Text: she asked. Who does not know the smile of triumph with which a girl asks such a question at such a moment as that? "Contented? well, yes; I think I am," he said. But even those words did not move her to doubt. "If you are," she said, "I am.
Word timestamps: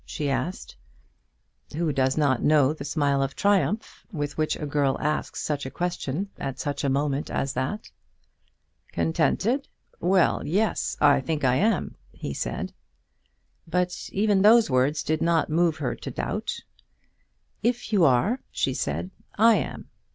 she 0.03 0.31
asked. 0.31 0.75
Who 1.75 1.93
does 1.93 2.17
not 2.17 2.41
know 2.41 2.73
the 2.73 2.83
smile 2.83 3.21
of 3.21 3.35
triumph 3.35 4.03
with 4.11 4.35
which 4.35 4.55
a 4.55 4.65
girl 4.65 4.97
asks 4.99 5.43
such 5.43 5.63
a 5.63 5.69
question 5.69 6.27
at 6.39 6.57
such 6.59 6.83
a 6.83 6.89
moment 6.89 7.29
as 7.29 7.53
that? 7.53 7.91
"Contented? 8.91 9.67
well, 9.99 10.43
yes; 10.43 10.97
I 10.99 11.21
think 11.21 11.43
I 11.43 11.57
am," 11.57 11.95
he 12.11 12.33
said. 12.33 12.73
But 13.67 14.09
even 14.11 14.41
those 14.41 14.71
words 14.71 15.03
did 15.03 15.21
not 15.21 15.51
move 15.51 15.77
her 15.77 15.93
to 15.93 16.09
doubt. 16.09 16.61
"If 17.61 17.93
you 17.93 18.03
are," 18.03 18.39
she 18.51 18.73
said, 18.73 19.11
"I 19.37 19.57
am. 19.57 19.87